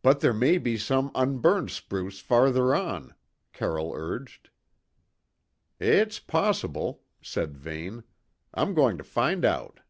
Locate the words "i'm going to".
8.54-9.02